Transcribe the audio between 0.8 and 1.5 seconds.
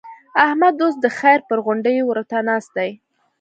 اوس د خير